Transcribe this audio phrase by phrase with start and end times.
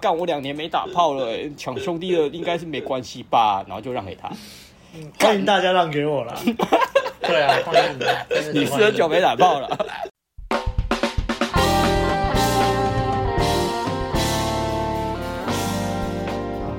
[0.00, 1.26] 干我两年没打炮了，
[1.56, 3.64] 抢兄弟的应该是没关系吧？
[3.66, 4.30] 然后就让给他。
[5.18, 6.40] 欢迎大家让给我了。
[7.20, 8.60] 对啊，欢迎你。
[8.60, 9.66] 你是很久没打炮了。
[9.66, 9.76] 大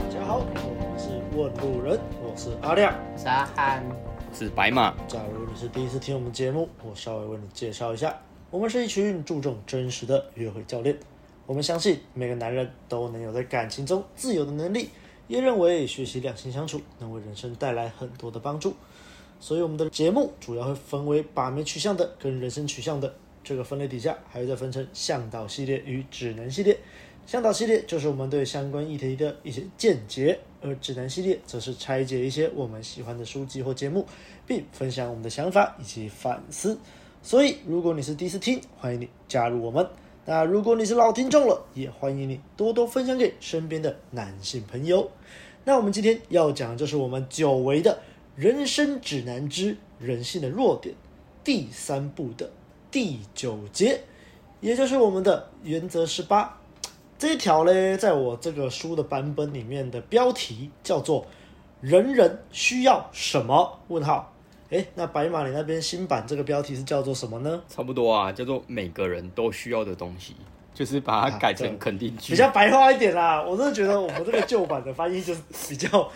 [0.10, 3.84] 家好，我是问路人，我是阿亮，我是阿汉，
[4.32, 4.94] 是白马。
[5.10, 8.18] 假如你是第一次听我们节目，我稍微为你介绍一下，
[8.50, 10.98] 我们是一群注重真实的约会教练。
[11.50, 14.88] 我们相信每个男人都能有在感情中自由的能力，
[15.28, 18.72] 也认为学习两性相处能为人生带来很多的帮助。
[19.40, 23.12] 所以我们的节目主要会分为把妹取向的跟人生取向的
[23.44, 26.78] 这个分类底下，还会再分成向导系列与指南系列。
[27.26, 34.06] 向导系列就是我们对相关议题的一些见解，而指南系列则是拆解一些我们喜欢的书籍或节目，
[34.46, 36.78] 并分享我们的想法以及反思。
[37.24, 39.90] 所以如果你是第一次听，欢迎你加入我们。
[40.30, 45.10] 那如果你是老听众了，也欢迎你多多分享给身边的男性朋友。
[45.64, 47.98] 那我们今天要讲的就是我们久违的。
[48.36, 50.94] 人生指南之人性的弱点，
[51.44, 52.52] 第三部的
[52.92, 54.02] 第九节，
[54.62, 56.60] 也就是我们的原则十八。
[57.18, 61.26] 这一条呢，在我这个书的版本里面的标题叫做
[61.82, 64.32] “人人需要什么？”问号。
[64.70, 67.62] 诶，那白马你那边新版这个标题是叫做什么呢？
[67.68, 70.36] 差不多啊，叫做每个人都需要的东西。
[70.72, 73.44] 就是把它改成肯定句，比较白话一点啦。
[73.44, 76.10] 我真的觉得我们这个旧版的翻译就是比较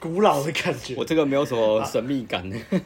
[0.00, 0.96] 古老的感觉。
[0.96, 2.42] 我这个没有什么神秘感。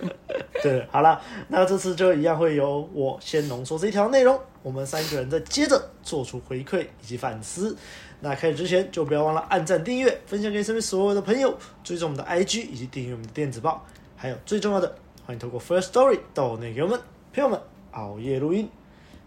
[0.63, 7.75] 对，好了，那这次就一样会由我先浓缩这一条内容，我们三个人再接着做出回馈以及反思。
[8.21, 13.83] 那开始之前就不要忘了按赞、订阅、分享给身边所有的朋友，追踪我们的 IG 以及订阅我们的电子报，
[14.17, 14.95] 还有最重要的，
[15.39, 17.01] 透过 First Story 逗内给我们
[17.33, 17.61] 朋友们
[17.93, 18.69] 熬夜录音。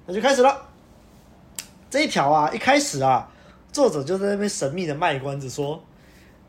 [0.05, 0.69] 那就开始了。
[1.89, 3.31] 这一条啊，一开始啊，
[3.71, 5.83] 作者就在那边神秘的卖关子说：“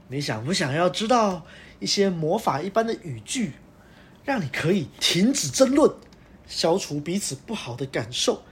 [0.08, 1.42] 你想不想要知道
[1.78, 3.52] 一些魔法一般的语句，
[4.24, 5.90] 让你可以停止争论，
[6.46, 8.42] 消除彼此不好的感受，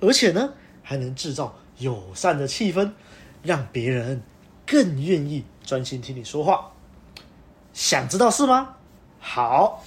[0.00, 2.92] 而且呢，还能制造友善的气氛，
[3.42, 4.22] 让别人
[4.64, 6.72] 更愿意专心听你说话。
[7.72, 8.76] 想知道是吗？
[9.18, 9.84] 好，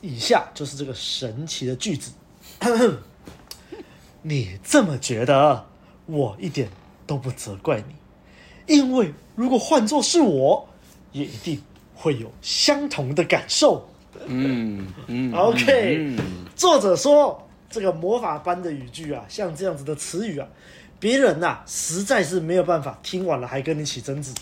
[0.00, 2.12] 以下就是这个神奇的句子。
[4.22, 5.66] 你这么觉得？”
[6.08, 6.70] 我一点
[7.06, 7.94] 都不责怪你，
[8.74, 10.66] 因为如果换作是我，
[11.12, 11.62] 也一定
[11.94, 13.86] 会有相同的感受。
[14.24, 15.96] 嗯嗯，OK。
[15.98, 16.18] 嗯，
[16.56, 20.48] 作者说这个魔法般的语句啊，像这样子的词语啊，
[20.98, 24.32] 别人呐、啊、实在是没有办法听完了还跟你起争执。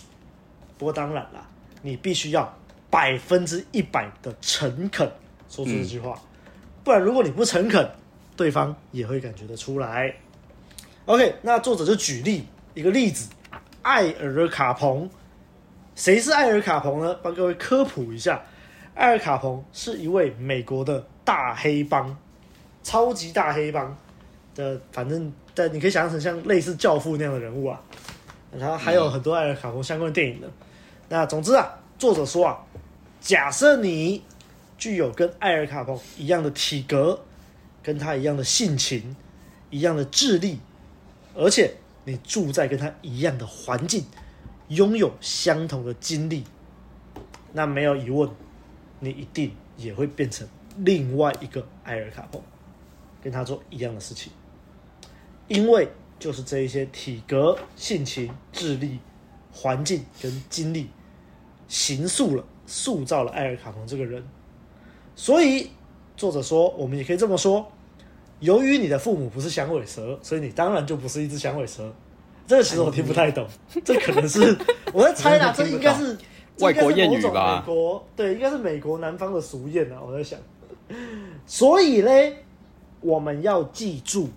[0.78, 1.44] 不过当然了，
[1.82, 2.56] 你必须要
[2.88, 5.10] 百分之一百的诚恳
[5.48, 6.22] 说出这句话，嗯、
[6.84, 7.88] 不然如果你不诚恳，
[8.36, 10.14] 对方也会感觉得出来。
[11.06, 13.28] OK，那作者就举例一个例子，
[13.82, 15.08] 艾尔卡彭。
[15.94, 17.14] 谁是艾尔卡彭呢？
[17.22, 18.42] 帮各位科普一下，
[18.94, 22.14] 艾尔卡彭是一位美国的大黑帮，
[22.82, 23.96] 超级大黑帮
[24.54, 27.80] 的，反正但你可以想象成像类似教父那样的人物啊。
[28.52, 30.50] 然后还有很多艾尔卡彭相关的电影的。
[31.08, 32.58] 那总之啊，作者说啊，
[33.20, 34.22] 假设你
[34.78, 37.24] 具有跟艾尔卡彭一样的体格，
[37.82, 39.16] 跟他一样的性情，
[39.70, 40.58] 一样的智力。
[41.34, 44.04] 而且你住在跟他一样的环境，
[44.68, 46.44] 拥有相同的经历，
[47.52, 48.30] 那没有疑问，
[49.00, 50.48] 你一定也会变成
[50.78, 52.40] 另外一个艾尔卡彭，
[53.22, 54.32] 跟他做一样的事情。
[55.48, 55.88] 因为
[56.18, 58.98] 就是这一些体格、性情、智力、
[59.52, 60.88] 环境跟经历，
[61.68, 64.24] 形塑了、塑造了艾尔卡彭这个人。
[65.16, 65.70] 所以
[66.16, 67.66] 作者说，我们也可以这么说。
[68.40, 71.90] 由于你的父母不是响尾蛇，所以你当然就不是一只响尾蛇。
[72.46, 73.44] 这个其实我听不太懂，
[73.82, 74.56] 这可能是
[74.92, 76.16] 我在猜啦，这应该是
[76.58, 77.64] 外国谚语吧？
[77.66, 80.00] 美国对，应该是美国南方的俗谚啊。
[80.06, 80.38] 我在想，
[81.46, 82.44] 所以嘞，
[83.00, 84.28] 我们要记住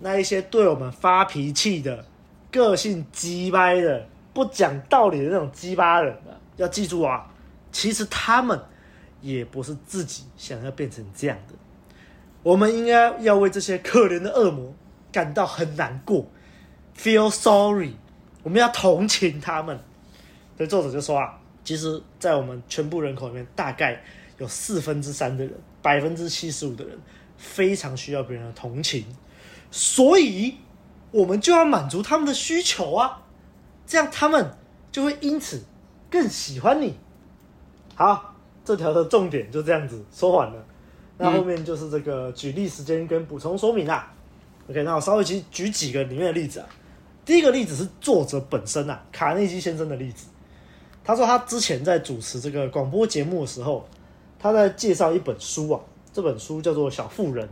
[0.00, 2.04] 那一些对我们发脾气的、
[2.50, 7.26] 个性鸡掰的、不讲道理的那种鸡巴人啊，要记住啊，
[7.70, 8.60] 其实他们
[9.20, 11.54] 也不是自己想要变成这样的。
[12.42, 14.74] 我们应该要为这些可怜的恶魔
[15.12, 16.26] 感到很难过
[16.96, 17.92] ，feel sorry。
[18.42, 19.78] 我们要同情他们。
[20.56, 24.02] 所以作者就说啊，其实，在我们全部人口里面，大概
[24.38, 26.98] 有四分之三的人，百分之七十五的人，
[27.36, 29.04] 非常需要别人的同情。
[29.70, 30.56] 所以，
[31.10, 33.22] 我们就要满足他们的需求啊，
[33.86, 34.54] 这样他们
[34.92, 35.62] 就会因此
[36.10, 36.98] 更喜欢你。
[37.94, 38.29] 好，
[38.70, 40.64] 这条的重点就这样子说完了。
[41.18, 44.08] 那后面就是这个举例时间跟补充说明啦。
[44.68, 46.66] OK，那我稍微举举几个里面的例子啊。
[47.24, 50.28] 第一个例子是作者本身啊，卡内基先生的例子。
[51.02, 53.84] 他说他之前在主持这个广播节目的时候，
[54.38, 55.80] 他在介绍一本书啊，
[56.12, 57.44] 这本书叫做《小妇人》。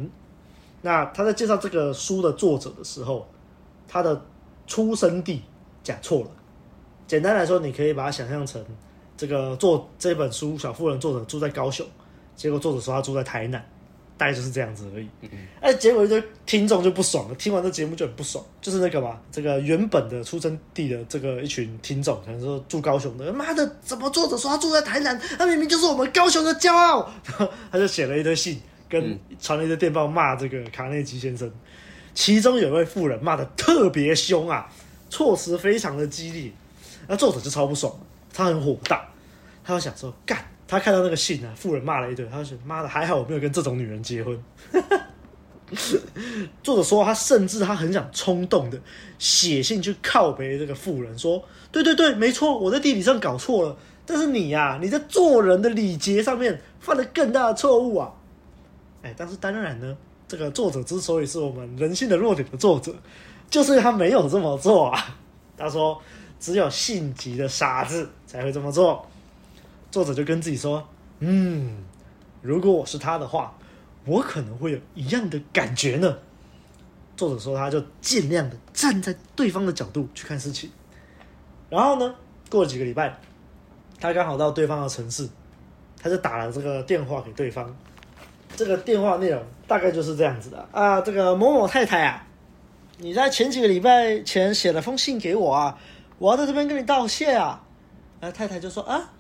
[0.83, 3.27] 那他在介绍这个书的作者的时候，
[3.89, 4.23] 他的
[4.69, 5.43] 出生地
[5.83, 6.31] 讲错了。
[7.09, 8.65] 简单来说，你可以把它想象成
[9.19, 11.87] 这个作这本书《小妇人》作者住在高雄，
[12.35, 13.63] 结果作者说他住在台南。
[14.17, 15.09] 大概就是这样子而已，
[15.61, 27.09] 哎，结果一堆听众就不爽了，听完这节目就很不爽，就是那个嘛，这个原本的出生地的这个一群听众，可能说住高雄的，妈的，怎么作者说他住在台南，他明明就是我们高雄的骄傲，
[27.71, 31.49] 他就写了一堆信，跟传了一堆电报骂这个卡内基先生，
[32.13, 34.69] 其中有一位妇人骂的特别凶啊，
[35.09, 36.51] 措辞非常的激烈，
[37.07, 37.97] 那作者就超不爽，
[38.33, 39.09] 他很火大，
[39.65, 40.39] 他就想说干。
[40.71, 44.39] 他看到那个信啊，富人骂了一顿，他就想：“妈的，还好我没有跟这种女人结婚。”
[46.63, 48.79] 作者说，他甚至他很想冲动的
[49.19, 51.43] 写信去靠北这个妇人，说
[51.73, 58.13] ：“对对对，没错，我在地理上搞错了，但是你呀、啊，你在做人的礼节上面犯了更大的错误啊！”
[59.03, 59.97] 哎，但是当然呢，
[60.27, 62.95] 这个作者之所以是我们人性的弱点的作者，
[63.49, 65.17] 就是他没有这么做啊。
[65.57, 65.99] 他说
[66.39, 69.05] ：“只有性急的傻子才会这么做。”
[69.91, 70.87] 作者就跟自己说
[71.19, 71.79] ：“嗯，
[72.43, 73.57] 如果我是他的话，
[74.05, 76.19] 我可能会有一样的感觉呢。”
[77.17, 80.71] 作者说：“他就尽量的站在对方的角度去看事情。”
[81.71, 82.15] 然后呢，
[82.49, 83.19] 过了几个礼拜，
[83.99, 85.29] 他刚好到对方的城市，
[86.01, 87.75] 他就打了这个电话给对方。
[88.55, 92.27] 这个电话内容大概就是这样子的：“啊，这个某某太太啊，
[92.99, 95.79] 你在前几个礼拜前写了封信给我啊，
[96.19, 97.65] 我要在这边跟你道谢啊。”
[98.21, 99.13] 啊，太太就说：“啊。”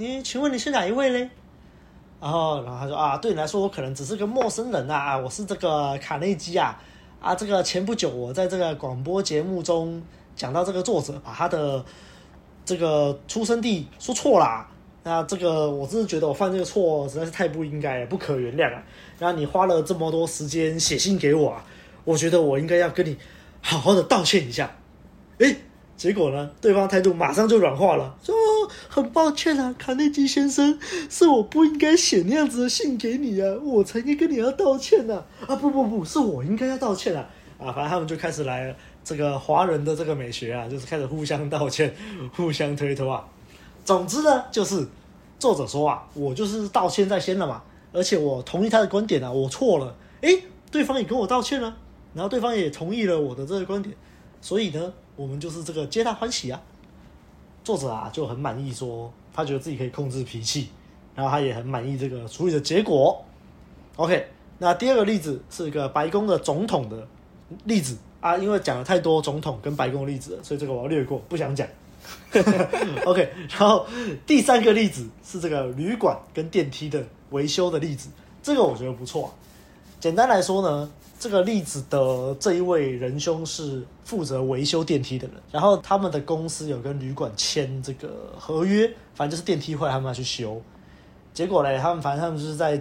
[0.00, 1.28] 你请问你是哪一位嘞？
[2.20, 6.80] 然后，然后他说啊，对你来说，我可能只是个陌生人啊，我是这个卡内基啊，
[7.20, 10.00] 啊，这个前不久我在这个广播节目中
[10.36, 11.84] 讲到这个作者把他的
[12.64, 14.68] 这个出生地说错啦，
[15.02, 18.80] 那这个我真的觉得我犯这个错实在是太不应该了，不可原谅啊。
[19.18, 21.64] 然后你花了这么多时间写信给我啊，
[22.04, 23.18] 我觉得我应该要跟你
[23.60, 24.76] 好好的道歉一下。
[25.38, 25.56] 诶
[25.98, 28.32] 结果呢，对方态度马上就软化了，说
[28.88, 30.78] 很抱歉啊，卡内基先生，
[31.10, 35.48] 是我不应该写那样子的信给你啊，我才应该跟你要道歉呐、啊。
[35.48, 37.28] 啊不不不，是我应该要道歉啊。
[37.58, 38.72] 啊，反正他们就开始来
[39.02, 41.92] 这个华人的这个美学啊，就是开始互相道歉，
[42.32, 43.26] 互相推脱啊。
[43.84, 44.86] 总之呢，就是
[45.40, 47.60] 作者说啊，我就是道歉在先了嘛，
[47.92, 51.76] 而且我同意他的观点啊，我错了，诶，对方也跟我道歉了，
[52.14, 53.92] 然后对方也同意了我的这个观点，
[54.40, 54.92] 所以呢。
[55.18, 56.62] 我们就是这个皆大欢喜啊！
[57.64, 60.68] 作者啊就很满意，说他觉得自己可以控制脾气，
[61.12, 63.20] 然后他也很满意这个处理的结果。
[63.96, 64.28] OK，
[64.58, 67.04] 那第二个例子是一个白宫的总统的
[67.64, 71.66] 例子啊，因为讲了太多总统跟白宫的例子了，所以这个我要略过，不想讲。
[73.04, 73.84] OK，然后
[74.24, 78.08] 第三个例子是这个旅馆跟电梯的维修的例子，
[78.40, 79.30] 这个我觉得不错啊。
[79.98, 80.88] 简单来说呢。
[81.18, 90.62] 这个例子的这一位仁兄是负责维修电梯的人，然后他们的公司有跟旅馆签这个合约，反正就是电梯坏，他们要去修。
[91.34, 92.80] 结果嘞，他们反正他们就是在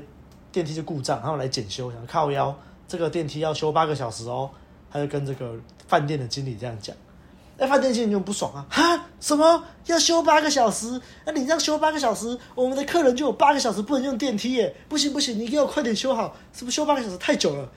[0.51, 2.55] 电梯就故障，他们来检修，想靠腰，
[2.87, 4.49] 这个电梯要修八个小时哦，
[4.91, 5.53] 他就跟这个
[5.87, 6.95] 饭店的经理这样讲。
[7.57, 11.01] 哎，饭店经理就不爽啊，哈，什么要修八个小时？
[11.25, 17.67] 那你这样修八个小时，我们的客人就有八个小时不能用电梯耶，不行不行，你给我快点修好，是不是修八个小时太久了？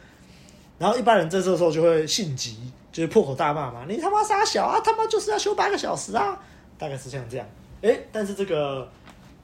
[0.80, 2.56] 然后一般人在这时候就会性急，
[2.90, 6.40] 就是破口大骂嘛，你他妈傻小啊，他妈就是要修八个小时啊，
[6.78, 7.46] 大概是像这样。
[7.82, 8.88] 诶，但是这个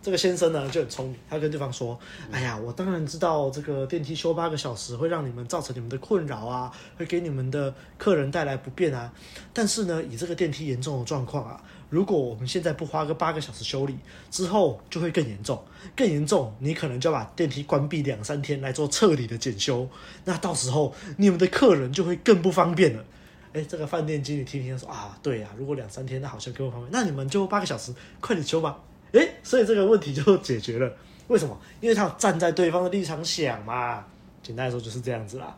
[0.00, 1.98] 这个先生呢就很聪明，他跟对方说
[2.32, 9.12] ：“哎呀，我当然知道这个电梯修八个小时会让你们造成你们的困扰啊，会给你们的客人带来不便啊，
[9.52, 13.96] 但是呢，以这个电梯严重的状况啊。”如果我们现在不花个八个小时修理，
[14.30, 15.62] 之后就会更严重，
[15.94, 19.88] 更严重，你可能就要把电梯关闭两三天来做彻底的检修，
[20.24, 23.04] 那到时候你们的客人就会更不方便了。
[23.52, 28.78] 哎，这个饭店经理听听说啊，对呀，如果两三天那好像更方便，那你们就八个小时，快点修吧。
[29.12, 30.92] 哎，所以这个问题就解决了。
[31.28, 31.58] 为什么？
[31.80, 34.04] 因为他站在对方的立场想嘛。
[34.42, 35.56] 简单来说就是这样子啦。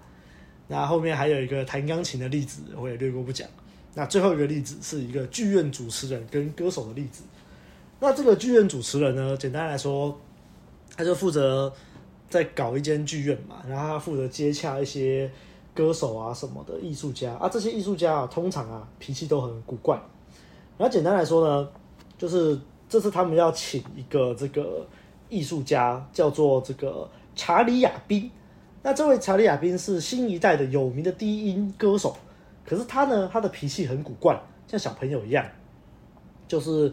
[0.68, 3.48] 那后面还有一个弹钢琴的例子，我也略过不讲。
[3.98, 7.24] 那最后一个例子是一个剧院主持人跟歌手的例子。
[7.98, 10.16] 那这个剧院主持人呢，简单来说，
[10.96, 11.72] 他就负责
[12.30, 15.28] 在搞一间剧院嘛，然后他负责接洽一些
[15.74, 17.48] 歌手啊什么的艺术家啊。
[17.48, 19.96] 这些艺术家啊，通常啊脾气都很古怪。
[20.76, 21.68] 然后简单来说呢，
[22.16, 22.56] 就是
[22.88, 24.86] 这次他们要请一个这个
[25.28, 28.30] 艺术家，叫做这个查理亚宾。
[28.80, 32.16] 那这位查理亚宾是新一代的有名的低音歌手。
[32.68, 35.42] 可是他呢，他的脾气很古怪，像小朋友一样，
[36.46, 36.92] 就是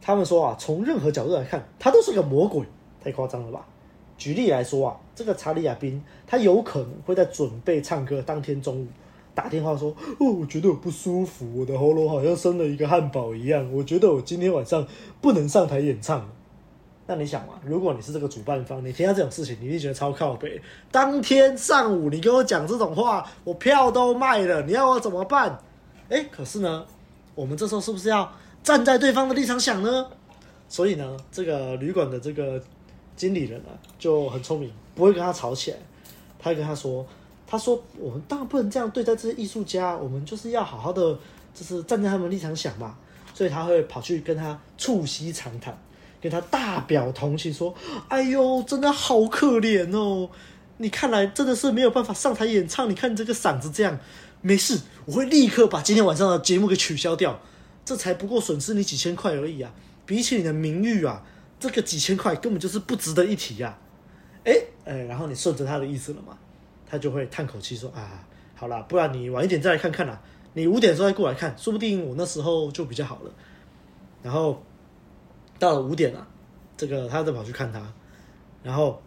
[0.00, 2.64] 他们说啊，从任何角度来看，他都是个魔鬼，
[3.02, 3.66] 太夸张了吧？
[4.16, 8.86] 举例来说啊，这个查理亚宾，他有可能会在准备唱歌当天中午
[9.34, 9.90] 打电话说
[10.20, 14.86] ：“哦，我觉得我不舒服，我的喉咙好像生了一个汉堡一样，我觉得我今天晚上
[15.20, 16.28] 不能上台演唱。”
[17.06, 20.60] 那你想嘛，如果你是这个主办方，你听到这种事情，你一定觉得超靠北。
[20.90, 25.58] 当天上午你跟我讲这种话，我票都卖了，你要我怎么办？
[26.08, 26.84] 哎，可是呢，
[27.34, 28.32] 我们这时候是不是要
[28.62, 30.06] 站在对方的立场想呢？
[30.68, 32.62] 所以呢，这个旅馆的这个。
[33.16, 35.78] 经理人啊就很聪明，不会跟他吵起来。
[36.38, 37.02] 他会跟他说
[37.48, 41.18] ：“他说我们当然不能这样对待这些艺术家，我们就是要好好的，
[41.54, 42.94] 就是站在他们立场想嘛。”
[43.32, 45.74] 所以他会跑去跟他促膝长谈，
[46.20, 47.74] 跟他大表同情，说
[48.08, 50.30] ：“哎呦，真的好可怜哦！
[50.78, 52.88] 你看来真的是没有办法上台演唱。
[52.90, 53.98] 你看你这个嗓子这样，
[54.40, 57.40] 没事，我会立刻把今天晚上的节目给取消掉。
[57.84, 59.72] 这才不过损失你几千块而已啊，
[60.04, 61.22] 比起你的名誉啊。”
[61.58, 63.78] 这个几千块根本就是不值得一提呀，
[64.44, 64.52] 哎
[64.84, 66.36] 哎，然后你顺着他的意思了嘛，
[66.86, 68.22] 他就会叹口气说啊，
[68.54, 70.20] 好啦，不然你晚一点再来看看啦，
[70.52, 73.30] 你五点的时候再过来看，说不定我那时候就比较好了。
[74.22, 74.62] 然后
[75.58, 76.26] 到了五点了，
[76.76, 77.80] 这个他再跑去看他，
[78.62, 79.00] 然后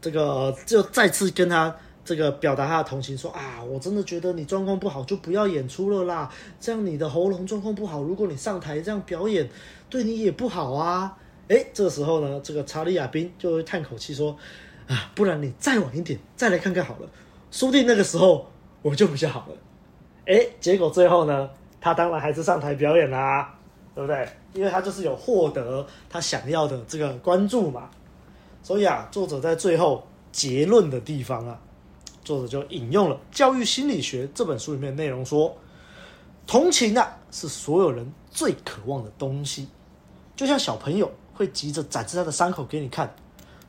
[0.00, 9.48] 这个就再次跟他这个表达他的同情，说啊，我真的觉得你状况不好，就不要演出了啦，这样你的喉咙状况不好，如果你上台这样表演，
[9.88, 11.16] 对你也不好啊。
[11.48, 14.34] 哎，这个时候呢，这个查理亚宾就会叹口气说
[14.88, 17.08] ：“啊，不然你再晚一点再来看看好了，
[17.50, 18.48] 说不定那个时候
[18.80, 19.56] 我就比较好了。”
[20.24, 23.54] 哎，结果最后呢，他当然还是上台表演啦，
[23.94, 24.26] 对不对？
[24.54, 27.90] 因为他就是有获得他想要的这个关注嘛。
[28.62, 31.60] 所以啊，作者在最后结论的地方啊，
[32.24, 35.56] 作者就引用了《教育心理学》这本书里面的内容说
[36.46, 39.68] ：“同情啊，是所有人最渴望的东西，
[40.36, 43.12] 就像小朋友。”会急着展示他的伤口给你看，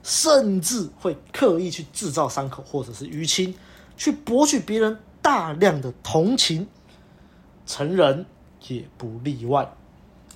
[0.03, 3.55] 甚至会刻意去制造伤口或者是淤青，
[3.95, 6.67] 去博取别人大量的同情。
[7.65, 8.25] 成人
[8.67, 9.73] 也不例外，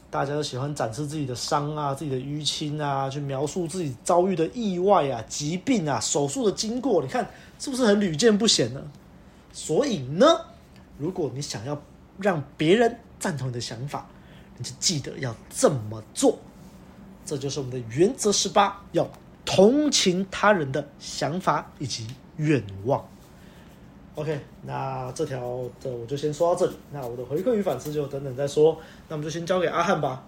[0.09, 7.01] 大家都喜欢展示自己的伤啊、自己的淤青啊，去描述自己遭遇的意外啊、疾病啊、手术的经过。
[7.01, 8.81] 你看是不是很屡见不鲜呢？
[9.51, 10.25] 所以呢，
[10.97, 11.81] 如果你想要
[12.19, 14.07] 让别人赞同你的想法，
[14.57, 16.39] 你就记得要这么做。
[17.25, 19.05] 这就是我们的原则十八，要
[19.43, 23.05] 同情他人的想法以及愿望。
[24.17, 25.39] OK，那这条
[25.79, 26.75] 的我就先说到这里。
[26.91, 28.75] 那我的回馈与反思就等等再说。
[29.07, 30.23] 那我们就先交给阿汉吧。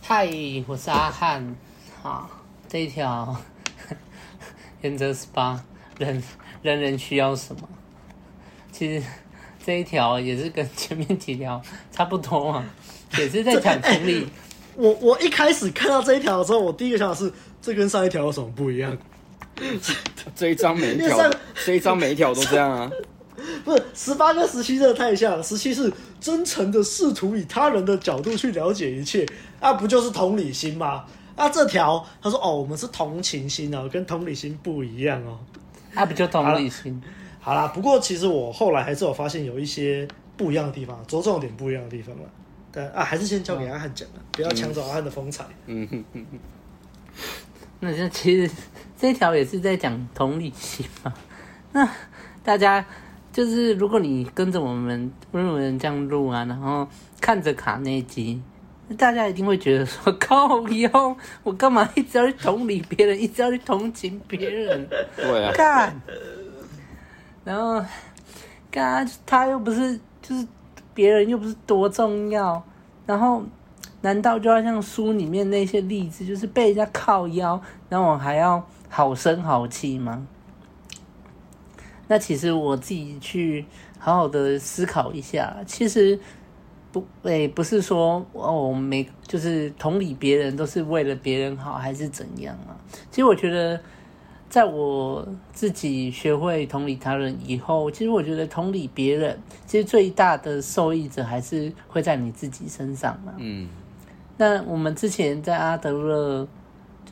[0.00, 0.30] 嗨，
[0.68, 1.56] 我是阿汉。
[2.00, 2.30] 好，
[2.68, 3.36] 这一条
[4.80, 5.60] 原则十八，
[5.98, 6.22] 人
[6.62, 7.68] 人人需要什么？
[8.70, 9.04] 其实
[9.66, 12.64] 这一条也是跟前面几条差不多嘛，
[13.18, 14.28] 也是在讲同理。
[14.76, 18.96] 我我一开始看到这一条的时候，我第一个想法是，这跟上一条有什么不一样？
[20.36, 21.28] 这一张每一条，
[21.64, 22.90] 这一张每一条都这样啊？
[23.64, 29.26] 不是十八跟十七真的太像了，十七是真诚的试图以他人的角度去了解一切，
[29.58, 31.04] 啊，不就是同理心吗？
[31.34, 35.38] 啊，这条他说哦，我们是同情心哦，跟同理心不一样哦，
[35.94, 37.02] 啊，不就同理心？
[37.40, 42.22] 好啦，不过其实我后来还是有发现有一些不一样的地方，着重点不一样的地方了。
[42.70, 45.44] 但啊，还是先交给阿汉讲了，不要抢走阿汉的风采。
[45.66, 46.38] 嗯哼哼哼。
[47.80, 48.48] 那这其实
[48.96, 51.12] 这条也是在讲同理心嘛。
[51.72, 51.88] 那
[52.44, 52.84] 大家
[53.32, 56.86] 就是，如果你跟着我们温柔人这样录啊，然后
[57.20, 58.40] 看着卡内基，
[58.96, 64.88] 大家一定会觉得说：靠腰，我干嘛一直要去同理别人，一直要去同情别人？
[65.16, 65.52] 对啊。
[65.54, 66.00] 干。
[67.44, 67.84] 然后，
[68.70, 70.46] 干他又不是就是。
[70.94, 72.62] 别人又不是多重要，
[73.06, 73.42] 然后
[74.02, 80.26] 难道就要像书里面那些例子，就是被人家靠腰，然后我还要好声好气吗？
[82.08, 83.64] 那其实我自己去
[83.98, 86.18] 好好的思考一下，其实
[86.90, 92.76] 不，诶、欸，不是说哦，每就是同理别人都是为了别人好，还是怎样啊？
[93.10, 93.80] 其实我觉得。
[94.52, 103.32] 在我自己学会同理他人以后，其实我觉得同理别人，其实最大的受益者还是会在你自己身上嘛。
[103.38, 103.66] 嗯。
[104.36, 106.46] 那我们之前在阿德勒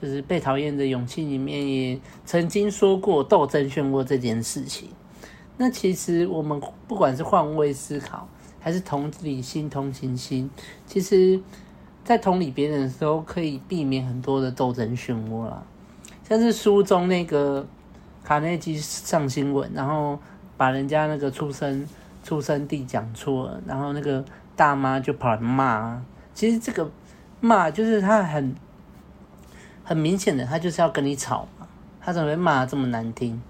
[0.01, 4.89] 就是被讨厌的勇气里面也曾经说过斗争漩涡这件事情。
[5.57, 8.27] 那其实我们不管是换位思考，
[8.59, 10.49] 还是同理心、同情心，
[10.87, 11.39] 其实
[12.03, 15.63] 在同理别人的时候，可以避免很多的斗争漩涡啦。
[16.27, 17.67] 像是书中那个
[18.25, 20.19] 卡内基上新闻，然后
[20.57, 21.87] 把人家那个出生
[22.25, 24.25] 出生地讲错了，然后那个
[24.57, 26.03] 大妈就跑来骂。
[26.33, 26.91] 其实这个
[27.41, 28.55] 骂就是他很
[29.91, 31.67] 很明显的，他就是要跟你吵嘛。
[32.01, 33.43] 他怎么会骂这么难听？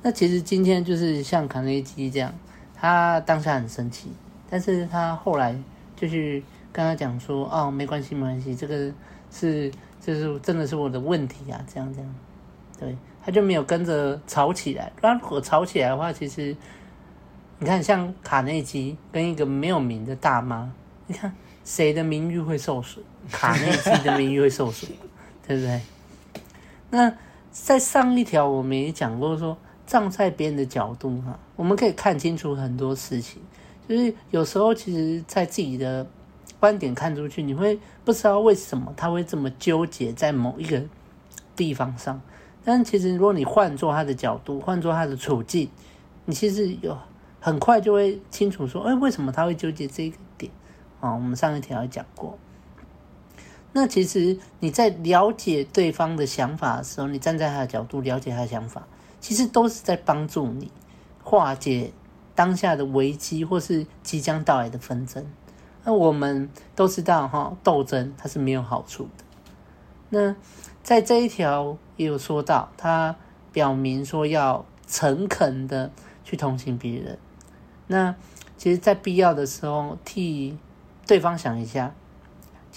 [0.00, 2.32] 那其实今天就是像卡内基这样，
[2.74, 4.10] 他当下很生气，
[4.48, 5.54] 但是他后来
[5.94, 8.90] 就是跟他讲说：“哦，没关系，没关系，这个
[9.30, 12.14] 是就是真的是我的问题啊，这样这样。”
[12.80, 14.90] 对，他就没有跟着吵起来。
[15.02, 16.56] 如果吵起来的话，其实
[17.58, 20.72] 你看，像卡内基跟一个没有名的大妈，
[21.06, 21.30] 你看
[21.66, 23.04] 谁的名誉会受损？
[23.30, 24.90] 卡内基的名誉会受损，
[25.50, 25.80] 对不对？
[26.90, 27.12] 那
[27.50, 29.58] 在上一条我们也讲过说。
[29.86, 33.42] 站在别人的角度哈，我们可以看清楚很多事情。
[33.88, 36.06] 就是有时候，其实，在自己的
[36.60, 40.80] 观点看出去，你会不知道为什么他会这么纠结在某一个
[41.56, 42.20] 地方上。
[42.64, 45.68] 但其实，如果你换做他的角度，换做他的处境，
[46.24, 46.96] 你其实有
[47.40, 50.52] 很快就会清楚说，哎，为什么他会纠结这个点？
[51.00, 52.38] 啊，我们上一条讲过。
[53.72, 58.82] 那其实你在了解对方的想法的时候，你站在他的角度了解他的想法。
[59.20, 60.70] 其实都是在帮助你
[61.22, 61.92] 化解
[62.34, 65.26] 当下的危机，或是即将到来的纷争。
[65.84, 69.24] 那我们都知道，哈，斗争它是没有好处的。
[70.08, 70.34] 那
[70.82, 73.14] 在这一条也有说到，他
[73.52, 75.92] 表明说要诚恳的
[76.24, 77.18] 去同情别人。
[77.88, 78.14] 那
[78.56, 80.56] 其实，在必要的时候替
[81.06, 81.94] 对方想一下，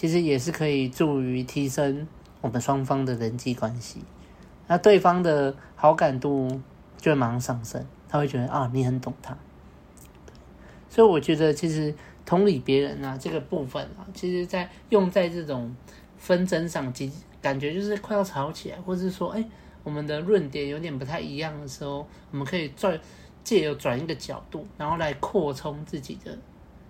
[0.03, 2.05] 其实也是可以助于提升
[2.41, 4.01] 我们双方的人际关系。
[4.67, 6.59] 那对方的好感度
[6.97, 9.33] 就会马上上升，他会觉得啊，你很懂他。
[10.89, 11.95] 所以我觉得，其实
[12.25, 15.73] 同理别人啊，这个部分啊，其实在用在这种
[16.17, 17.09] 纷争上，即
[17.41, 19.41] 感觉就是快要吵起来，或者是说，哎，
[19.85, 22.99] 我们的论点有点不太一样的时候，我们可以转
[23.41, 26.37] 借由转一个角度，然后来扩充自己的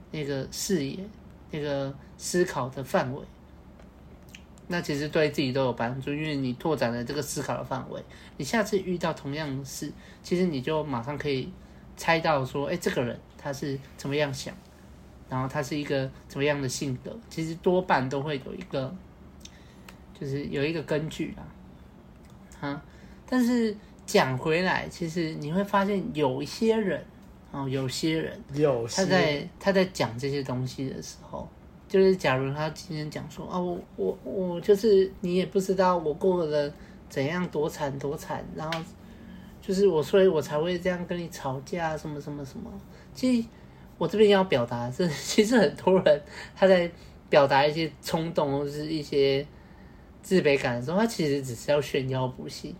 [0.09, 0.97] 那个视野、
[1.53, 3.21] 那个思考的范围。
[4.67, 8.01] 那其实对自己都有帮助，因为你拓展了这个思考的范围，
[8.37, 9.91] 你下次遇到同样的事，
[10.23, 11.51] 其实你就马上可以
[11.97, 14.55] 猜到说，哎，这个人他是怎么样想，
[15.29, 18.95] 然后他是一个怎么样的性格，其实多半都会有一个，
[20.17, 22.81] 就是有一个根据啦，啊，
[23.27, 23.75] 但是
[24.05, 27.05] 讲回来，其实你会发现有一些人，
[27.53, 31.47] 哦，有些人，有他在他在讲这些东西的时候。
[31.87, 36.73] 就是，假如他今天讲说啊，我我我就是你也不知道我过得
[37.07, 38.79] 怎样多惨多惨，然后
[39.61, 42.67] 就是我，所以我才会这样跟你吵架什么什么什么。
[43.13, 43.47] 其实
[43.99, 46.21] 我这边要表达的是， 其实很多人
[46.55, 46.89] 他在
[47.29, 49.45] 表达一些冲动或是一些
[50.23, 52.75] 自卑感的时候，他其实只是要炫耀不幸。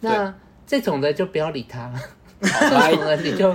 [0.00, 0.34] 那
[0.66, 1.92] 这种的就不要理他，
[2.40, 3.54] 这种的你就。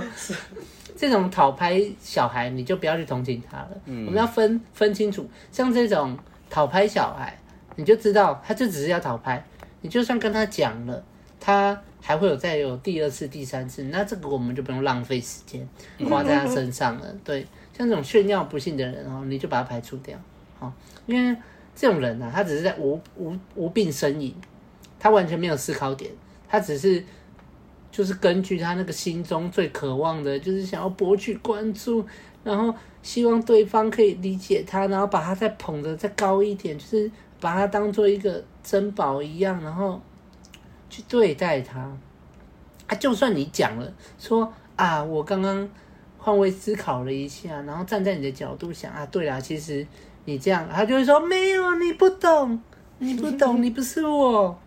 [0.96, 3.70] 这种讨拍小孩，你就不要去同情他了。
[3.84, 6.16] 嗯、我们要分分清楚，像这种
[6.48, 7.36] 讨拍小孩，
[7.74, 9.44] 你就知道他就只是要讨拍。
[9.80, 11.04] 你就算跟他讲了，
[11.40, 15.68] 他还会有再有第二次、第三次，那这个我们就不用浪费时间
[16.08, 17.14] 花在他身上了。
[17.24, 17.44] 对，
[17.76, 20.16] 像这种炫耀不幸的人哦，你就把他排除掉。
[20.60, 20.72] 好，
[21.06, 21.36] 因为
[21.74, 24.32] 这种人呢、啊，他只是在无无无病呻吟，
[25.00, 26.10] 他完全没有思考点，
[26.48, 27.04] 他只是。
[27.94, 32.04] 就是根据他那个心中最渴望的，就是想要博取关注，
[32.42, 37.08] 然后希望对方可以理解他，然后把他再捧得再高一点，就是
[37.40, 40.02] 把他当做一个珍宝一样，然后
[40.90, 41.96] 去对待他。
[42.88, 45.68] 啊，就算你讲了说啊，我刚刚
[46.18, 49.86] 换位思考了一下，然后站在你的角度想啊，对啦，其实
[50.24, 52.60] 你这样，他就会说没有，你不懂，
[52.98, 54.58] 你不懂，你不是我，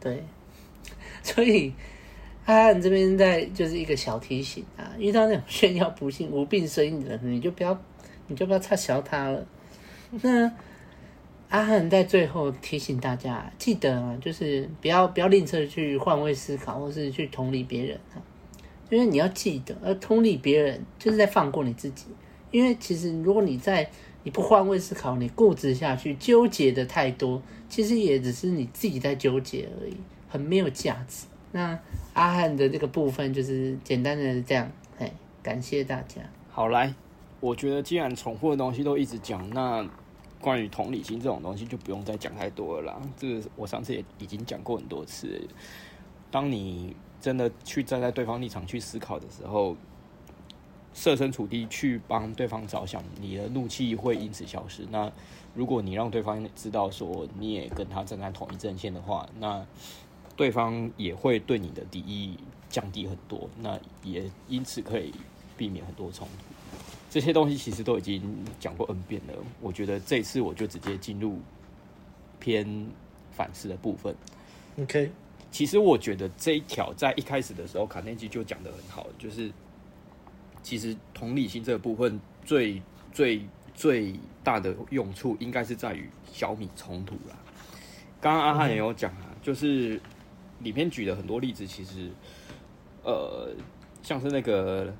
[0.00, 0.24] 对，
[1.22, 1.74] 所以。
[2.48, 7.78] 他这边在就是一个小提醒啊，遇到那种炫耀不幸、无病呻吟的人，你就不要，
[8.26, 9.46] 你就不要插小他了。
[10.22, 10.50] 那
[11.50, 18.24] 阿汉在最后提醒大家，记得啊，就是不要不要吝啬去换位思考，或是去同理别人啊。
[18.88, 22.06] 因为你要记得，而同理别人就是在放过你自己。
[22.50, 23.90] 因为其实如果你在
[24.22, 29.94] 你不换位思考，你固执下去，纠结的太多，其实也只是你自己在纠结而已，
[30.30, 31.26] 很没有价值。
[31.52, 31.78] 那
[32.14, 36.20] 阿汉的这个部分就是简单的这样，嘿，感谢大家。
[36.50, 36.94] 好，来，
[37.40, 39.88] 我觉得既然重复的东西都一直讲，那
[40.40, 43.00] 关于同理心这种东西就不用再讲太多了啦。
[43.16, 45.48] 这个我上次也已经讲过很多次。
[46.30, 49.76] 当你真的去站在对方立场去思考的时候，
[50.92, 54.86] 设身处地去帮对方着想，你的怒气会因此消失。
[54.90, 55.10] 那
[55.54, 59.64] 如果你让对方知道说你也跟他站在同一阵线的话，那
[60.38, 62.38] 对方也会对你的敌意
[62.70, 65.12] 降低很多，那也因此可以
[65.56, 66.44] 避免很多冲突。
[67.10, 68.22] 这些东西其实都已经
[68.60, 69.34] 讲过 N 遍了。
[69.60, 71.40] 我觉得这次我就直接进入
[72.38, 72.86] 偏
[73.32, 74.14] 反思的部分。
[74.80, 75.10] OK，
[75.50, 79.50] 其实我觉得这一条在一开始的时候，卡内基就讲得很好，就是
[80.62, 82.80] 其实同理心这个部分最
[83.12, 83.42] 最
[83.74, 87.36] 最大的用处，应该是在于小米冲突啦。
[88.20, 90.00] 刚刚阿汉也有讲啊，就是
[90.60, 92.10] 里面举了很多例子，其实
[93.02, 93.50] 呃，
[94.02, 94.92] 像是那个。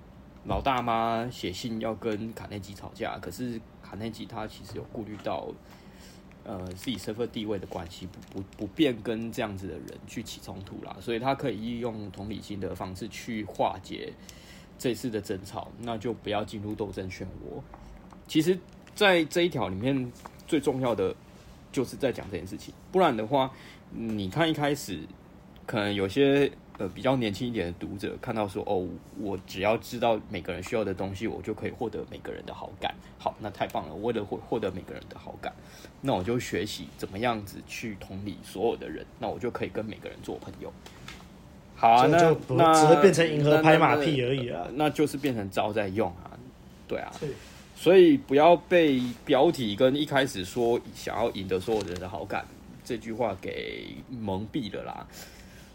[0.45, 5.47] 老大妈写信要跟卡内基吵架，可是卡内基他其实有顾虑到，
[6.45, 14.11] 呃，自己身份地位的关系，不不不便跟这样子的人去起冲突啦，所以他可以利用同理心的方式去化解
[14.79, 17.61] 这次的争吵，那就不要进入斗争漩涡。
[18.27, 18.59] 其实，
[18.95, 20.11] 在这一条里面
[20.47, 21.15] 最重要的
[21.71, 23.53] 就是在讲这件事情，不然的话，
[23.91, 25.01] 你看一开始
[25.69, 26.51] 可能有些。
[26.81, 28.87] 呃，比较年轻一点的读者看到说，哦，
[29.19, 32.95] 我只要知道每个人需要的东西，我就可以获得每个人的好感。
[33.19, 35.53] 好，那太棒了，为了获获得每个人的好感，
[36.01, 40.73] 那我就学习怎么样子去同理所有的人，那我就可以跟每个人做朋友。
[41.75, 46.31] 好啊，那那只会变成迎合拍马屁而已啊，那就是变成招在用啊，
[46.87, 47.11] 对啊，
[47.75, 52.47] 所以不要被标题跟一开始说想要赢得所有人的好感
[52.85, 55.05] 这句话给蒙蔽了啦。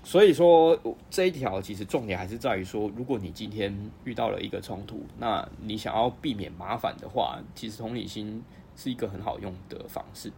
[0.06, 0.78] 所以说
[1.10, 8.44] 这一条其实重点还是在于说，如果你今天遇到了一个冲突，那你想要避免麻烦的话，其实同理心
[8.76, 10.30] 是一个很好用的方式。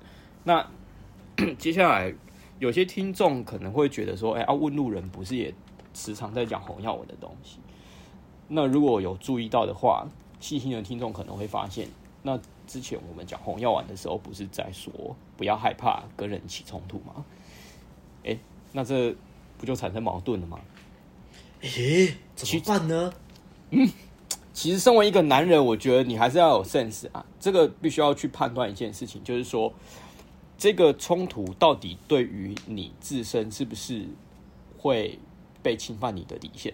[0.43, 0.69] 那
[1.57, 2.13] 接下来
[2.59, 5.51] 有些听众可能会觉得说，哎，啊，问路人不是也
[5.95, 7.57] 时常在讲洪耀文的东西？
[8.47, 10.07] 那如果有注意到的话，
[10.39, 11.87] 细心的听众可能会发现，
[12.21, 14.93] 那之前我们讲洪耀文的时候，不是在说
[15.35, 17.25] 不要害怕跟人起冲突吗？
[18.23, 18.37] 哎，
[18.71, 19.15] 那这。
[19.65, 20.59] 不就产生矛盾了吗？
[21.61, 23.11] 诶，怎么办呢？
[23.71, 23.89] 嗯，
[24.53, 27.25] 其实身为一个男人，我觉得你还是要有 sense 啊。
[27.39, 29.73] 这个必须要去判断一件事情，就是说，
[30.55, 34.05] 这个冲突到底对于你自身是不是
[34.77, 35.17] 会
[35.63, 36.71] 被侵犯你的底线，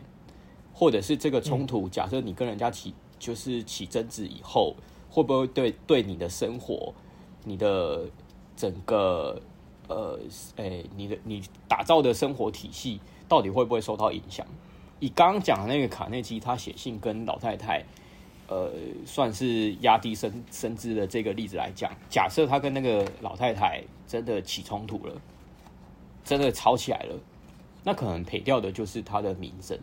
[0.74, 4.76] 或者是这个冲突，假设你跟人家起就是起争执以后，
[5.10, 6.94] 会不会对对你的生活、
[7.46, 8.10] 你的
[8.58, 9.42] 整个。
[9.92, 10.20] 呃，
[10.56, 14.46] 诶、你的你打造的生活体系到底会不会受到影响？
[15.00, 17.84] 以刚刚讲的那个卡内基，他写信跟老太太，
[18.48, 18.72] 呃，
[19.06, 25.14] 算是压低身身姿的这个例子来讲，假设他跟那个老太太真的起冲突了，
[26.24, 27.16] 真的吵起来了，
[27.84, 29.78] 那可能赔掉的就是他的名声，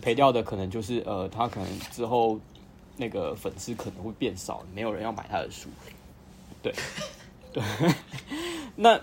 [0.00, 2.38] 赔掉的可能就是呃，他可能之后
[2.96, 5.68] 那个粉丝可能会变少，没有人要买他的书，
[6.62, 6.72] 对。
[7.50, 7.62] 对，
[8.80, 8.96] 那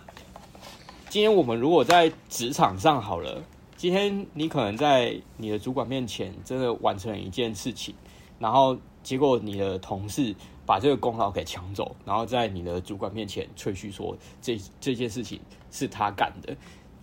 [1.10, 3.44] 今天我们如果在职场上好了，
[3.76, 7.94] 今天你可能在你的主管面前真的完成了一件事情，
[8.40, 10.34] 然后结果你的同事
[10.66, 16.56] 把这个功劳给抢走，然后在你的主管面前吹嘘说这这件事情是他干的，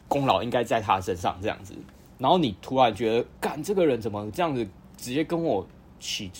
[0.08, 1.74] 功劳应该在他身上这样子，
[2.16, 5.66] 然后你突然觉得干这个人怎么这样子直接跟我
[6.00, 6.30] 起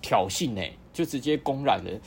[0.00, 0.62] 挑衅呢？
[0.94, 2.00] 就直接公然的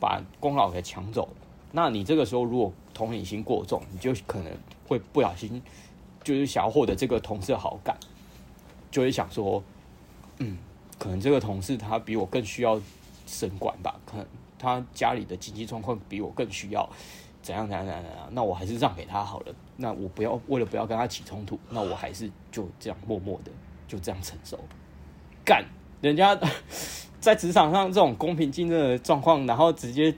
[0.00, 1.28] 把功劳给抢走。
[1.76, 4.52] 那你这个时候如果同理心过重，你就可能
[4.86, 5.60] 会不小心，
[6.22, 7.98] 就是想要获得这个同事的好感，
[8.92, 9.60] 就会想说，
[10.38, 10.56] 嗯，
[11.00, 12.80] 可能这个同事他比我更需要
[13.26, 14.24] 升官吧，可能
[14.56, 16.88] 他家里的经济状况比我更需要，
[17.42, 19.52] 怎样怎样怎样，那我还是让给他好了。
[19.76, 23.50] 那我不要为了不要跟他起冲突，那我还是就这样默默的
[23.88, 24.56] 就这样承受。
[25.44, 25.64] 干，
[26.00, 26.38] 人家
[27.18, 30.14] 在职场上这种公平竞争的状况，然后直接。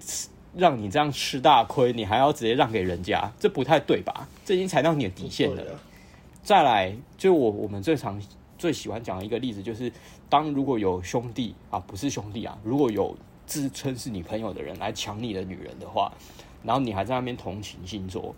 [0.56, 4.26] 让你这样吃大亏，你还要直接让给人家，这不太对吧？
[4.44, 5.62] 这已经踩到你的底线了。
[6.42, 8.20] 再来，就我我们最常
[8.56, 9.92] 最喜欢讲的一个例子，就是
[10.28, 13.14] 当如果有兄弟啊，不是兄弟啊，如果有
[13.46, 16.10] 自称是你朋友的人来抢你的女人的话，
[16.64, 18.34] 然后你还在那边同情心说，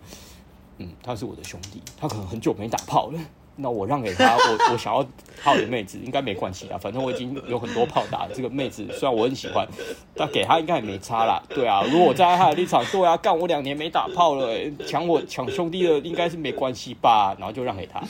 [0.79, 3.21] 嗯，他是我的兄弟，他可能很久没打炮了。
[3.61, 5.05] 那我让给他， 我我想要
[5.43, 8.31] 泡的妹子应该没关系啊，反正我已经有很多炮打了。
[8.33, 9.67] 这个妹子虽然我很喜欢，
[10.15, 11.43] 但给他应该也没差啦。
[11.49, 14.49] 对啊，如果我站在他的立场，对啊，干我两年没打炮了，
[14.87, 17.35] 抢我抢兄弟的应该是没关系吧？
[17.37, 18.01] 然后就让给他，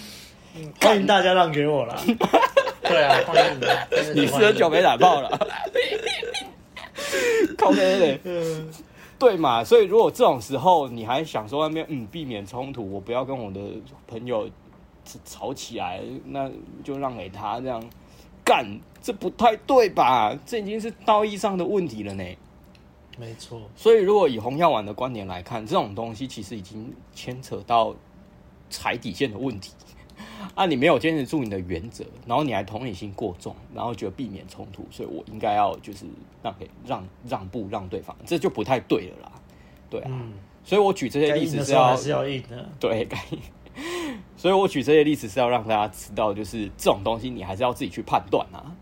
[0.83, 1.99] 欢迎大家让给我了。
[2.85, 3.61] 对啊，欢迎
[4.15, 5.31] 你，你是很久没打炮了，
[7.57, 8.21] 靠北嘞，
[9.19, 9.65] 对嘛？
[9.65, 13.61] 所以如果这种时候你还想说外面嗯避免冲突，我不要跟我的
[14.07, 14.47] 朋友。
[15.25, 16.51] 吵起来，那
[16.83, 17.83] 就让给他这样
[18.45, 18.67] 干，
[19.01, 20.37] 这不太对吧？
[20.45, 22.25] 这已经是道义上的问题了呢。
[23.19, 27.95] 没错，所以如果以洪耀文的观点来看，这种东西其实已经牵扯到
[28.71, 29.73] 踩底线的问题。
[30.55, 36.07] 啊，你没有坚持住你的原则，然后你还同理心过重，然后觉得避免冲突，所以我应该要就是
[36.43, 39.33] 让给让让步让对方，这就不太对了啦。
[39.91, 40.33] 对啊，嗯、
[40.65, 43.19] 所以我举这些例子是要是要硬的，对，该。
[44.37, 48.75] 所以我举这些例子是要让大家知道，就是这种东西你还是要自己去判断啊。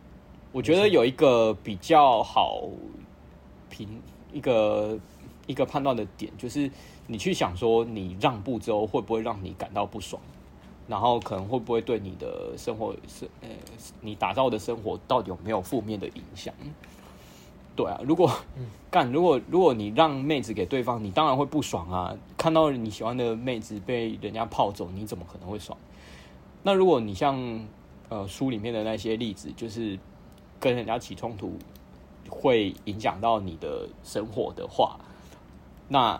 [0.53, 2.63] 我觉得有一个比较好
[3.69, 3.89] 评
[4.33, 4.99] 一个
[5.47, 6.71] 一个判断的点，就是
[7.07, 10.21] 你去想说，你让步之后会不会让你感到不爽，
[10.89, 13.49] 然后可能会不会对你的生活是呃，
[14.01, 16.55] 你打造的生活到底有没有负面的影响？
[17.77, 18.33] 对啊，如果
[18.91, 22.17] 干，如果如果你让妹子给对方，你当然会不爽啊。
[22.37, 25.79] 看到你喜欢的妹子被人家泡走，你怎么可能会爽？
[26.63, 27.67] 那如果你像
[28.09, 29.97] 呃书里面的那些例子，就是。
[30.59, 31.53] 跟人家起冲突
[32.31, 34.99] 会影响到你的生活的话，
[35.87, 36.19] 那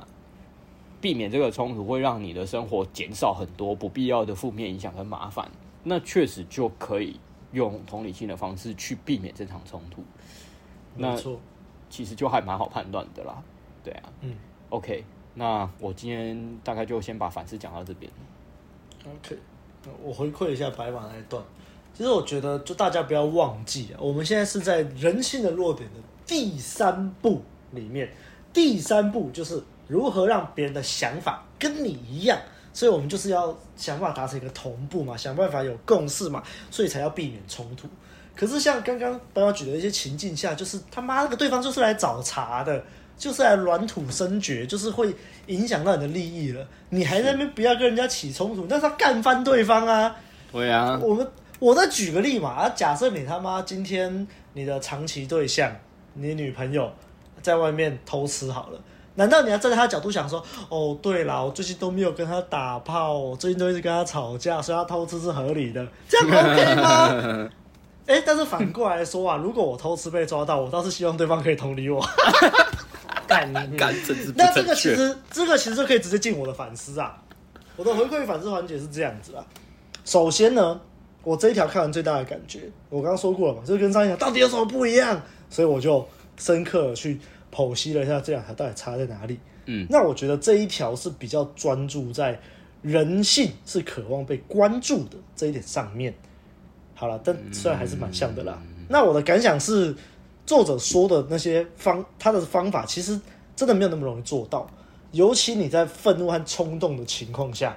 [1.01, 5.51] 避免这个冲突会让你的生活减少很多不必要的负面影响和麻烦，
[5.83, 7.19] 那确实就可以
[7.53, 10.05] 用同理心的方式去避免这场冲突。
[10.97, 11.17] 那
[11.89, 13.43] 其实就还蛮好判断的啦，
[13.85, 14.35] 对啊，嗯
[14.71, 15.05] ，OK，
[15.35, 18.11] 那我今天大概就先把反思讲到这边。
[19.05, 19.39] OK，
[20.03, 21.43] 我回馈一下白马那一段。
[21.95, 28.13] 其实我觉得，就大家不要忘记啊，我们现在是在人性的弱点的第三步里面，
[28.53, 32.39] 第三步就是如何让别人的想法跟你一样，
[32.75, 37.89] 所以我们就是要想办法达成一个同步嘛，想办法有共识嘛，所以才要避免冲突。
[38.37, 42.85] 可是像刚刚大家举的一些情境下，就是他妈那个对方就是来找茬的，
[43.17, 45.13] 就是来软土生绝，就是会
[45.47, 50.15] 影响到你的利益了，你还在那边不要跟人家起冲突，那是要干翻对方啊！
[50.53, 51.27] 对啊，我们。
[51.59, 55.75] 我再举个例嘛，啊，假设你他妈今天你的长期对象，
[56.13, 56.93] 你女朋友
[57.41, 58.79] 在外面偷吃好了，
[59.15, 67.51] 难道你要站在他的角度想说，哦，对啦，我最近都没有跟他打炮，我最近都一直跟他吵架，所以他偷吃是合理的，这样 OK 吗？
[68.07, 72.05] 哎、欸，但是反过来说啊，如果我偷吃被抓到，我倒是希望对方可以同理我。
[73.27, 73.95] 干你干，
[74.37, 77.21] 那这个其实这个其实可以直接进我的反思啊，
[77.77, 79.45] 我的回馈反思环节是这样子啊，
[80.05, 80.81] 首先呢。
[81.25, 87.19] 我这一条看完最大的感觉，我刚刚说过了嘛，就是跟上一条到底有什么不一样，所以我就深刻的去
[87.53, 89.37] 剖析了一下这两条到底差在哪里。
[89.65, 92.41] 嗯，那我觉得这一条是比较专注在
[92.81, 96.15] 人性是渴望被关注的这一点上面。
[96.99, 98.59] 好了，但虽然还是蛮像的啦。
[98.89, 99.95] 那我的感想是，
[100.47, 103.21] 作者说的那些方，他的方法其实
[103.55, 104.67] 真的没有那么容易做到，
[105.13, 107.77] 尤其你在愤怒和冲动的情况下，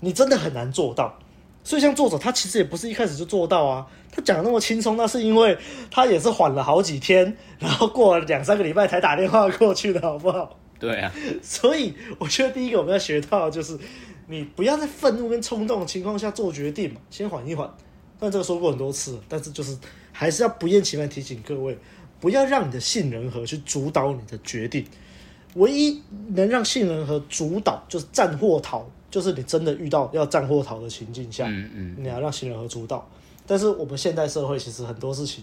[0.00, 1.18] 你真的很难做到。
[1.64, 3.86] 所以，像作者他其实也不是一开始就做到啊。
[4.10, 5.56] 他讲的那么轻松，那是因为
[5.90, 10.58] 他也是缓了好几天，然后过了两三个礼拜才打电话过去的，好不好？
[10.78, 11.12] 对啊。
[11.42, 13.78] 所以，我觉得第一个我们要学到的就是，
[14.26, 17.70] 你不要在愤怒跟冲动的情况下做决定嘛，先缓一缓。
[18.18, 19.76] 但这个说过很多次，但是就是
[20.12, 21.78] 还是要不厌其烦提醒各位，
[22.20, 24.84] 不要让你的杏仁核去主导你的决定。
[25.54, 28.88] 唯一能让杏仁核主导，就是战或逃。
[29.10, 33.08] 就是你真的遇到要战或逃的情境下，嗯嗯，你要让杏仁核主导。
[33.46, 35.42] 但是我们现代社会其实很多事情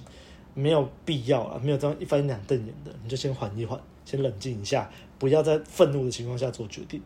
[0.53, 7.01] 没有必要啊，没有这样一翻两瞪眼的，你就先缓一缓，先冷静一下，不要在愤怒的情况下做决定。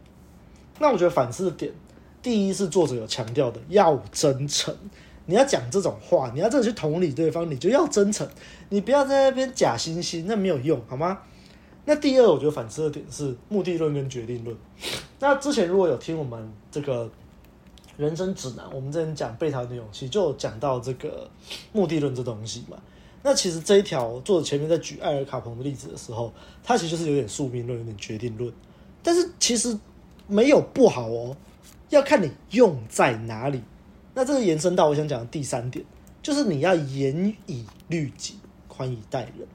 [0.79, 1.71] 那我觉得反思的点，
[2.21, 4.75] 第一是作者有强调的，要真诚。
[5.29, 8.27] 你要讲这种话，你要真的去同理对方，你就要真诚，
[8.69, 11.19] 你不要在那边假惺惺，那没有用，好吗？
[11.85, 14.57] 那第二，我觉得反思的点是目的论跟决定论。
[15.19, 17.07] 那之前如果有听我们这个
[17.95, 21.29] 人生指南，我们之前讲备谈的勇气，就讲到这个
[21.73, 22.75] 目的论这东西嘛。
[23.21, 28.51] 那其实这一条作者前面在举艾尔卡彭的例子的时候，他其实就是有点宿命论，有点决定论。
[29.03, 29.77] 但是其实
[30.25, 31.37] 没有不好哦，
[31.89, 33.61] 要看你用在哪里。
[34.19, 35.85] 那这个延伸到我想讲的第三点，
[36.21, 39.47] 就是你要严以律己，宽以待人。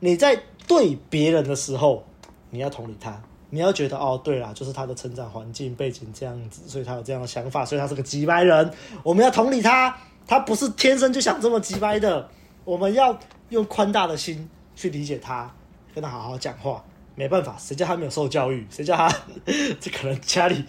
[0.00, 2.04] 你在对别人的时候，
[2.50, 8.68] 你要同理他，你要觉得哦，对啦，就是他的成长环境背景这样子，所以他有这样的想法，所以他是个机掰人。
[9.04, 9.96] 我们要同理他，
[10.26, 12.28] 他不是天生就想这么机掰的。
[12.64, 13.16] 我们要
[13.50, 15.48] 用宽大的心去理解他，
[15.94, 16.84] 跟他好好讲话。
[17.14, 18.66] 没办法，谁叫他没有受教育？
[18.68, 19.08] 谁叫他
[19.78, 20.64] 这可能家里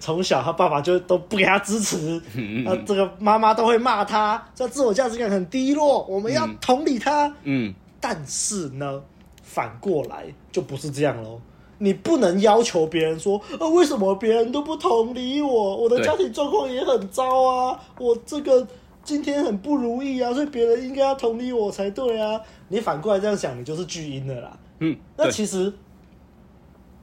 [0.00, 2.20] 从小他爸爸就都不给他支持，
[2.66, 6.04] 啊，这个妈妈都会骂他，这自我价值感很低落。
[6.04, 7.68] 我们要同理他，嗯。
[7.68, 9.00] 嗯但是呢，
[9.44, 11.40] 反过来就不是这样喽。
[11.78, 15.76] 你不能要求别人说，啊，为什么别人都不同理我？
[15.76, 18.66] 我的家庭状况也很糟啊，我这个
[19.04, 22.40] 今天很不如意啊，所以别人应该要同理我才对啊。
[22.66, 24.58] 你反过来这样想，你就是巨婴了啦。
[24.80, 25.72] 嗯，那其实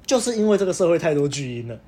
[0.06, 1.80] 就是因为这个社会太多巨婴了，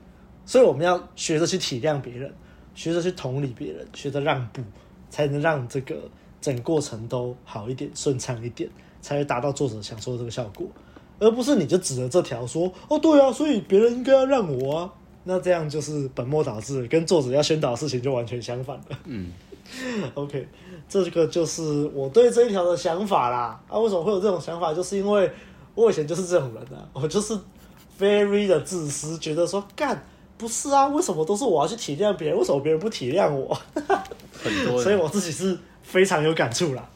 [0.46, 2.34] 所以我们要学着去体谅别人。
[2.74, 4.62] 学着去同理别人，学着让步，
[5.10, 5.94] 才能让这个
[6.40, 8.68] 整个过程都好一点、顺畅一点，
[9.02, 10.66] 才会达到作者想说的这个效果。
[11.20, 14.94] 而不是你就指着这条说哦，对啊，所以别人应该要让我啊，
[15.26, 19.00] 那这样就是本末倒置，跟作者要宣导的事情就完全相反了。
[19.04, 19.30] 嗯，
[20.16, 20.48] OK，
[20.88, 23.62] 这个就是我对这一条的想法啦。
[23.68, 24.74] 啊，为什么会有这种想法？
[24.74, 25.30] 就是因为
[25.76, 27.38] 我以前就是这种人啊，我就是
[28.00, 30.02] very 的自私，觉得说干
[30.42, 33.54] 不是啊，为什么都是我要去体谅别人，为什么别人不体谅我？
[34.42, 36.90] 很多， 所以我自己是非常有感触啦。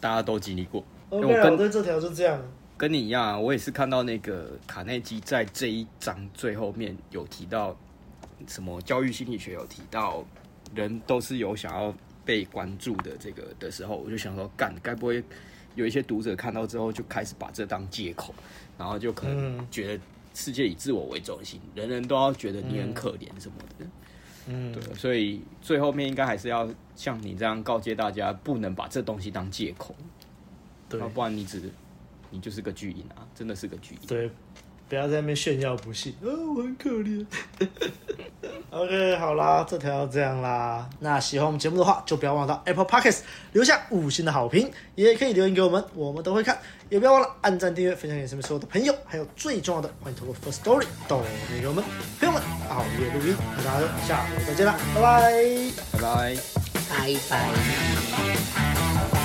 [0.00, 0.82] 大家都经历过。
[1.10, 2.42] OK，我，跟我对这条就这样。
[2.78, 7.76] 跟你一样啊，我也是看到那个卡内基在这一章最后面有提到
[8.46, 10.24] 什么教育心理学有提到
[10.74, 11.92] 人都是有想要
[12.24, 15.22] 被关注的这个的时候，我就想说，干，该不会
[15.74, 18.34] 有一些读者看到之后就开始把这当借口，
[18.78, 20.02] 然后就可能觉得
[20.38, 23.86] 世界以自我为中心，人人都要觉得你很可怜什么的，
[24.46, 29.92] 嗯，对，所以最后面应该还是要像你这样告诫大家，不能把这东西当借口，
[30.88, 31.68] 对，不然你只。
[32.30, 34.00] 你就是个巨婴啊，真的是个巨婴。
[34.06, 34.30] 对，
[34.88, 36.12] 不要在那边炫耀不幸。
[36.22, 37.26] 啊，我很可怜。
[38.70, 40.88] OK，好啦，这条这样啦。
[41.00, 43.20] 那喜欢我们节目的话，就不要忘了到 Apple Podcast
[43.52, 46.58] 留下五星的好评，也可以留言给我们，我们都会看。
[46.88, 51.84] 也不要忘了按赞、订阅、分享给身边所有的朋友，还有最重要的，欢迎透过 First Story 抖内给我们。
[52.18, 55.32] 朋友们，熬夜录音，大家下回再见啦，拜拜，
[55.92, 56.36] 拜拜，
[56.88, 57.14] 拜
[59.12, 59.17] 拜。